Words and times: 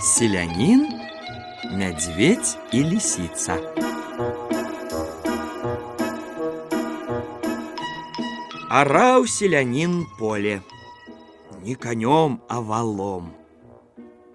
Селянин, 0.00 0.88
медведь 1.64 2.56
и 2.72 2.82
лисица. 2.82 3.56
Орал 8.70 9.26
селянин 9.26 10.06
поле. 10.18 10.62
Не 11.62 11.74
конем, 11.74 12.42
а 12.48 12.60
валом. 12.60 13.34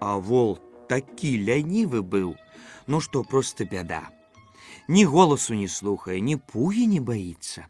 А 0.00 0.16
вол 0.16 0.58
такі 0.88 1.38
лянівы 1.46 2.02
быў, 2.02 2.34
ну 2.86 3.00
што 3.00 3.22
просто 3.24 3.64
бяда. 3.64 4.10
Ні 4.88 5.04
голасу 5.04 5.54
не 5.54 5.68
слухае, 5.68 6.20
ні 6.20 6.36
пугі 6.36 6.86
не 6.86 7.00
баіцца. 7.00 7.66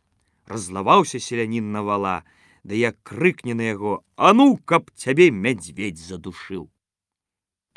Разлаваўся 0.46 1.20
селянін 1.20 1.72
на 1.72 1.82
вала, 1.82 2.22
да 2.64 2.74
як 2.74 2.96
крыкне 3.02 3.54
на 3.54 3.62
яго: « 3.62 4.16
А 4.16 4.32
ну, 4.32 4.56
каб 4.56 4.90
цябе 4.96 5.30
мядзведь 5.30 5.98
задушыў. 5.98 6.68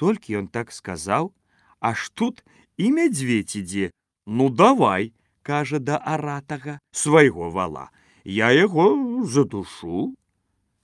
Толькі 0.01 0.41
ён 0.41 0.47
так 0.49 0.73
сказаў, 0.73 1.33
аж 1.81 2.09
тут 2.17 2.41
і 2.81 2.89
мядзведь 2.97 3.57
ідзе. 3.61 3.91
Ну 4.25 4.49
давай, 4.49 5.13
кажа 5.43 5.79
да 5.79 6.01
аратага 6.01 6.81
свайго 6.91 7.51
вала. 7.51 7.91
Я 8.25 8.49
яго 8.57 8.87
задушу. 9.29 10.17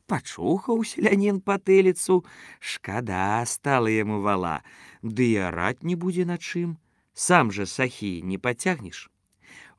Пачухаў 0.06 0.84
селянін 0.84 1.40
патыліцу, 1.40 2.28
шкада 2.60 3.40
стала 3.48 3.88
яму 3.88 4.20
вала, 4.20 4.60
ды 5.00 5.32
і 5.32 5.48
араць 5.48 5.82
не 5.82 5.96
будзе 5.96 6.28
на 6.28 6.36
чым. 6.36 6.76
Сам 7.16 7.50
жа 7.50 7.64
сахі 7.64 8.20
не 8.20 8.36
пацягнеш. 8.36 9.08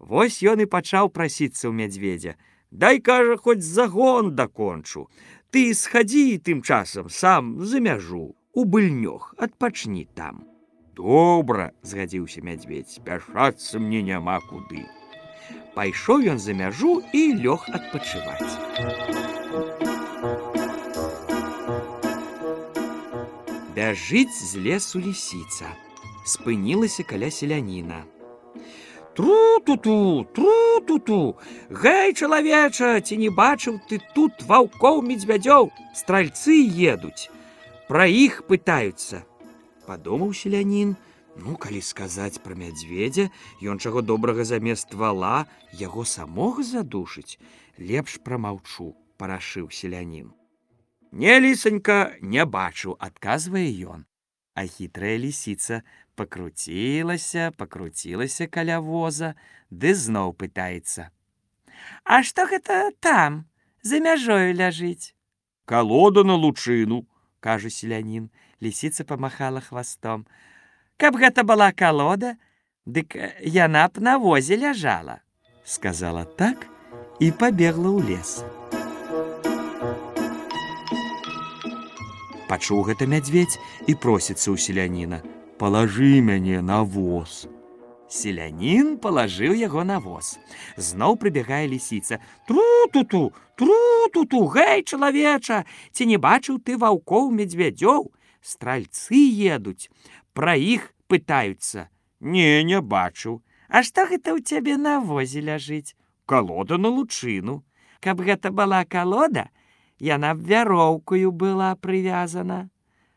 Вось 0.02 0.42
ён 0.42 0.66
і 0.66 0.68
пачаў 0.68 1.14
прасіцца 1.14 1.70
ў 1.70 1.74
мядзведзя. 1.78 2.34
Дай 2.72 3.00
кажа, 3.00 3.38
хоць 3.38 3.62
загон 3.62 4.34
дакончу. 4.36 5.08
Ты 5.54 5.72
схадзі 5.78 6.42
тым 6.44 6.66
часам 6.66 7.08
сам 7.14 7.64
за 7.64 7.80
мяжу, 7.80 8.36
у 8.58 8.66
быльнёх, 8.66 9.36
адпачні 9.38 10.08
там. 10.18 10.42
Добра, 10.96 11.66
згадзіўся 11.86 12.42
мядзведь, 12.42 12.90
спяшацца 12.90 13.78
мне 13.78 14.02
няма 14.02 14.40
куды. 14.42 14.82
Пайшоў 15.76 16.26
ён 16.34 16.42
за 16.42 16.56
мяжу 16.58 16.96
і 17.14 17.22
лёг 17.38 17.68
адпачываць. 17.70 18.58
Бяжыць 23.78 24.34
з 24.34 24.66
лесу 24.66 25.06
лісіца. 25.06 25.70
Спынілася 26.26 27.06
каля 27.06 27.30
селяніна. 27.30 28.02
Тру-ту-ту, 29.14 30.26
тру-ту-ту. 30.34 31.22
Гэй, 31.70 32.18
чалавеча, 32.18 32.98
ці 33.06 33.22
не 33.22 33.30
бачыў 33.30 33.78
ты 33.86 34.02
тут 34.18 34.42
ваўкоў 34.50 35.06
медзвядзёў, 35.06 35.70
стральцы 35.94 36.58
едуць. 36.66 37.30
Пра 37.88 38.06
іх 38.12 38.44
пытаюцца. 38.48 39.24
Падумаў 39.88 40.34
селянін, 40.36 40.96
Ну, 41.38 41.54
калі 41.56 41.82
сказаць 41.86 42.42
пра 42.42 42.56
мядзведзя, 42.58 43.30
ён 43.62 43.78
чаго 43.78 44.02
добрага 44.02 44.42
замест 44.42 44.94
вала 44.98 45.46
яго 45.78 46.06
самога 46.06 46.66
задушыць, 46.66 47.38
лепш 47.78 48.18
прамаўчу, 48.26 48.96
парашыў 49.22 49.70
селянін. 49.70 50.34
Не 51.12 51.40
лісанька 51.40 52.18
не 52.22 52.46
бачу, 52.46 52.98
адказвае 53.00 53.70
ён. 53.86 54.06
А 54.58 54.66
хітрая 54.66 55.18
лісіца 55.22 55.84
пакруцілася, 56.18 57.54
пакруцілася 57.58 58.48
каля 58.50 58.82
воза, 58.82 59.36
ды 59.70 59.94
зноў 59.94 60.34
пытаецца. 60.34 61.14
А 62.04 62.24
што 62.26 62.50
гэта 62.50 62.90
там 63.00 63.46
за 63.86 64.02
мяжою 64.02 64.58
ляжыць? 64.58 65.14
Калода 65.70 66.26
на 66.26 66.34
лучыну, 66.34 67.06
кажа 67.40 67.70
селянін, 67.70 68.30
лісіца 68.62 69.04
памахала 69.04 69.62
хвастом. 69.62 70.26
Каб 70.98 71.18
гэта 71.18 71.44
была 71.44 71.72
калода, 71.72 72.38
дык 72.86 73.14
яна 73.42 73.88
б 73.90 74.02
на 74.02 74.18
возе 74.18 74.58
ляжала, 74.58 75.22
сказала 75.66 76.26
так 76.26 76.66
і 77.20 77.32
пабегла 77.32 77.94
ў 77.94 78.00
лес. 78.08 78.42
Пачуў 82.48 82.88
гэта 82.88 83.06
мядзведь 83.06 83.60
і 83.92 83.94
просіцца 84.00 84.56
ў 84.56 84.58
селяніна: 84.58 85.20
«Палажы 85.60 86.24
мяне 86.24 86.62
на 86.62 86.82
воз. 86.82 87.46
Селянін 88.08 88.98
палажыў 89.04 89.54
яго 89.54 89.84
на 89.84 90.00
воз. 90.00 90.40
Зноў 90.78 91.18
прыбягае 91.20 91.68
лісіца: 91.68 92.20
Тру-ту-ту, 92.48 93.34
тру-ту-ту, 93.60 94.40
гэй, 94.48 94.84
чалавеча, 94.84 95.66
ці 95.92 96.08
не 96.08 96.18
бачыў 96.18 96.64
ты 96.64 96.78
ваўкоў 96.80 97.32
медзвядзёў, 97.36 98.08
Стральцы 98.48 99.20
едуць, 99.44 99.90
пра 100.32 100.56
іх 100.56 100.94
пытаюцца. 101.12 101.90
Не, 102.20 102.64
не 102.64 102.80
бачыў. 102.80 103.42
А 103.68 103.84
што 103.84 104.08
гэта 104.08 104.32
ў 104.32 104.40
цябе 104.40 104.78
на 104.80 105.00
возе 105.04 105.44
ляжыць? 105.44 105.96
Калода 106.26 106.78
на 106.80 106.88
лучыну. 106.88 107.64
Каб 108.00 108.22
гэта 108.22 108.52
была 108.56 108.86
калода, 108.86 109.50
яна 110.00 110.32
б 110.38 110.48
вяроўкаю 110.48 111.32
была 111.32 111.76
прывязана. 111.76 112.70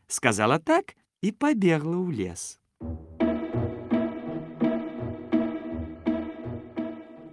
Сказала 0.07 0.59
так 0.59 0.97
і 1.21 1.31
пабегла 1.31 1.95
ў 1.95 2.11
лес. 2.11 2.59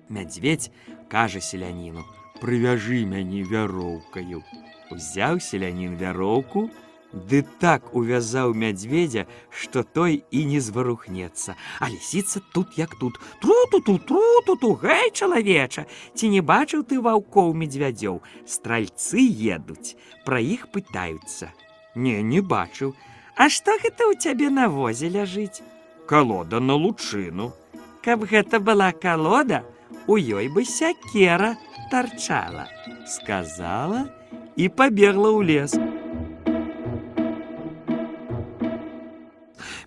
Мядзведь 0.09 0.71
кажа 1.09 1.41
селяніну: 1.41 2.05
«Прывяжы 2.41 3.05
мяне 3.05 3.43
вяроўкаю. 3.43 4.43
Узяў 4.91 5.41
селянін 5.41 5.97
вяроўку, 5.97 6.71
Ды 7.09 7.41
так 7.59 7.95
увязаў 7.97 8.53
мядзведзя, 8.53 9.25
што 9.49 9.81
той 9.83 10.25
і 10.31 10.45
не 10.45 10.61
зварухнецца, 10.61 11.57
А 11.81 11.89
лісіца 11.89 12.41
тут 12.53 12.77
як 12.77 12.95
тут 13.01 13.17
тру-ту-ту 13.41 13.97
тру-ту-ту 13.99 14.75
гэй 14.77 15.09
чалавеча, 15.13 15.87
ці 16.15 16.29
не 16.29 16.43
бачыў 16.45 16.85
ты 16.85 17.01
ваўкоў 17.01 17.55
медзвядзёў, 17.57 18.21
Стральцы 18.45 19.25
едуць, 19.25 19.97
пра 20.29 20.37
іх 20.37 20.69
пытаюцца. 20.69 21.49
Не, 21.97 22.21
не 22.23 22.41
бачыў, 22.45 22.93
А 23.39 23.49
што 23.49 23.79
гэта 23.79 24.05
ў 24.05 24.19
цябе 24.19 24.51
на 24.51 24.69
возе 24.69 25.09
ляжыць? 25.09 25.63
Калода 26.11 26.61
на 26.61 26.75
лучыну. 26.75 27.55
Каб 28.03 28.27
гэта 28.27 28.59
была 28.59 28.91
калода, 28.93 29.63
у 30.09 30.17
ёй 30.17 30.49
бы 30.49 30.65
сякера 30.65 31.59
тарчала, 31.93 32.65
сказала 33.07 34.09
і 34.57 34.69
пабегла 34.73 35.29
ў 35.37 35.45
лес. 35.45 35.77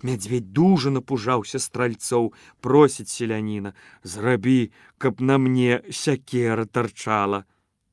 Мядзведь 0.02 0.50
дужа 0.54 0.90
напужаўся 0.94 1.58
стральцоў, 1.58 2.32
просіць 2.62 3.10
селяніна: 3.10 3.74
«Зрабі, 4.02 4.70
каб 4.98 5.20
на 5.20 5.38
мне 5.38 5.82
сякера 5.90 6.66
тарчала. 6.66 7.44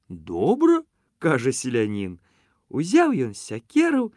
Добра, 0.09 0.85
кажа 1.17 1.53
селянін, 1.53 2.17
узяў 2.69 3.13
ён 3.13 3.33
сякеру 3.33 4.13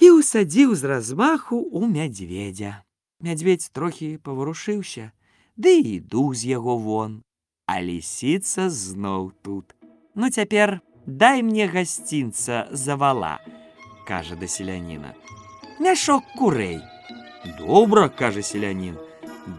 і 0.00 0.16
ўсадзіў 0.16 0.72
з 0.76 0.84
размаху 0.84 1.60
ў 1.60 1.92
мядзведзя. 1.92 2.84
Мядзведь 3.20 3.68
трохі 3.72 4.16
паварушыўся, 4.20 5.12
ды 5.58 5.74
іду 5.82 6.32
з 6.34 6.54
яго 6.54 6.78
вон, 6.78 7.22
А 7.68 7.82
лісіца 7.84 8.70
зноў 8.72 9.32
тут. 9.44 9.74
Ну 10.14 10.30
цяпер 10.30 10.80
дай 11.04 11.42
мне 11.42 11.66
гасцінца 11.68 12.64
завала, 12.72 13.40
кажа 14.08 14.38
да 14.40 14.48
селяніна. 14.48 15.12
Мяшок 15.76 16.24
курэй. 16.38 16.80
Добра, 17.58 18.08
кажа 18.08 18.42
селянін, 18.42 18.96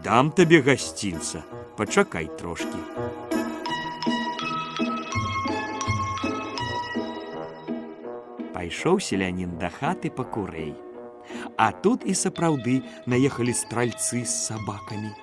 дам 0.02 0.32
табе 0.34 0.58
гасцінца, 0.60 1.44
пачакай 1.78 2.26
трошки. 2.40 2.82
Пайшоў 8.50 8.98
селянін 8.98 9.54
да 9.62 9.70
хаты 9.70 10.10
па 10.10 10.26
курэй. 10.26 10.74
А 11.56 11.70
тут 11.70 12.02
і 12.02 12.14
сапраўды 12.18 12.82
наехалі 13.06 13.54
стральцы 13.54 14.26
з 14.26 14.34
сабакамі. 14.50 15.14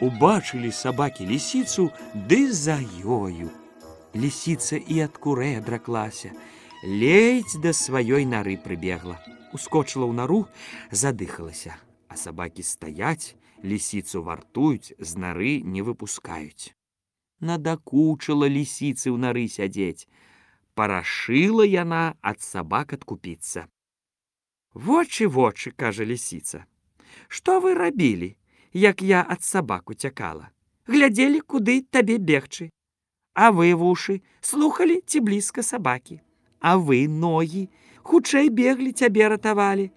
Убачылі 0.00 0.72
сабакі 0.72 1.26
лісіцу 1.26 1.88
ды 2.12 2.52
за 2.52 2.76
ёю. 3.04 3.48
Лісіца 4.12 4.76
і 4.76 5.00
ад 5.08 5.16
курэй 5.16 5.56
адраклася, 5.62 6.32
ледзь 6.84 7.56
да 7.64 7.72
сваёй 7.72 8.28
нары 8.28 8.60
прыбегла. 8.60 9.16
Ускочыла 9.56 10.04
ў 10.04 10.12
нару, 10.12 10.44
задыхалася 10.90 11.80
а 12.16 12.16
сабакі 12.16 12.62
стаяць, 12.64 13.36
лісіцу 13.62 14.22
вартуюць, 14.24 14.96
з 14.98 15.20
нары 15.20 15.60
не 15.60 15.84
выпускаюць. 15.84 16.72
Надакучыла 17.44 18.48
лісіцы 18.48 19.12
ў 19.12 19.20
нары 19.20 19.44
сядзець. 19.52 20.08
Парашыла 20.72 21.68
яна 21.68 22.16
ад 22.24 22.40
сабак 22.40 22.96
адкупіцца. 22.96 23.68
Вочы 24.72 25.28
вочы, 25.28 25.72
кажа 25.76 26.08
лісіца. 26.08 26.64
Што 27.28 27.60
вы 27.60 27.76
рабілі, 27.76 28.32
як 28.76 29.02
я 29.02 29.24
ад 29.28 29.42
сабак 29.42 29.90
уцякала? 29.90 30.48
Глядзелі, 30.86 31.40
куды 31.40 31.82
табе 31.90 32.18
бегчы. 32.18 32.70
А 33.34 33.50
вы 33.50 33.74
вушы 33.74 34.20
слухалі 34.40 35.00
ці 35.06 35.20
блізка 35.20 35.62
сабакі. 35.62 36.20
А 36.60 36.76
вы 36.76 37.08
ногі, 37.08 37.68
хутчэй 38.02 38.48
беглі 38.48 38.92
цябе 38.92 39.28
ратавалі, 39.28 39.90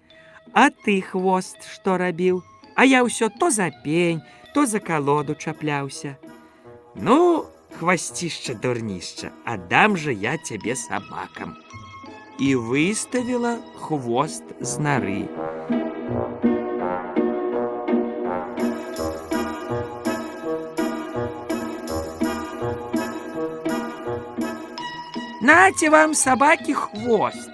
А 0.52 0.70
ты 0.70 1.00
хвост 1.00 1.62
што 1.70 1.96
рабіў? 1.96 2.42
А 2.74 2.84
я 2.84 3.04
ўсё 3.06 3.30
то 3.30 3.50
за 3.50 3.70
пень, 3.84 4.22
то 4.54 4.66
за 4.66 4.80
калоду 4.80 5.34
чапляўся. 5.34 6.16
Ну, 6.96 7.46
хвасцішча 7.78 8.54
дурнішча, 8.54 9.30
аддам 9.44 9.96
жа 9.96 10.10
я 10.10 10.38
цябе 10.38 10.74
сабакам. 10.74 11.54
І 12.40 12.56
выставіла 12.56 13.58
хвост 13.78 14.44
з 14.60 14.78
нары. 14.78 15.28
Наце 25.41 25.89
вам 25.89 26.13
сабакі 26.13 26.73
хвост. 26.73 27.49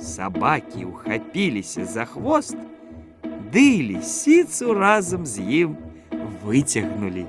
Сабакі 0.00 0.84
ухапіліся 0.84 1.84
за 1.84 2.04
хвост, 2.04 2.56
ды 3.52 3.60
і 3.60 3.82
лісіцу 3.82 4.74
разам 4.74 5.26
з 5.26 5.40
ім 5.40 5.76
выцягнулі. 6.44 7.26